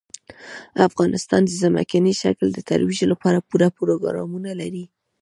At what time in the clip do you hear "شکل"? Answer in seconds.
2.21-2.47